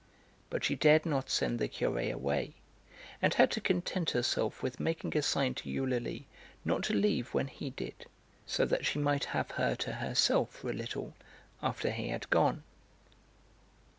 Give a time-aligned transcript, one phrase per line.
[0.49, 2.55] But she dared not send the Curé away,
[3.21, 6.25] and had to content herself with making a sign to Eulalie
[6.65, 8.07] not to leave when he did,
[8.47, 11.13] so that she might have her to herself for a little
[11.61, 12.63] after he had gone.